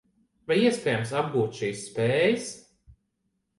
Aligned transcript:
Vai 0.51 0.55
iespējams 0.69 1.13
apgūt 1.19 1.61
šīs 1.61 1.85
spējas? 1.91 2.51